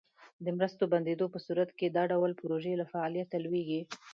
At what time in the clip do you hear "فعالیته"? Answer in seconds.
2.91-3.35